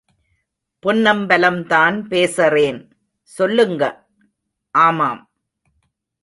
பொன்னம்பலம்தான் 0.85 2.01
பேசறேன் 2.01 2.91
சொல்லுங்க. 3.23 4.07
ஆமாம். 4.71 5.31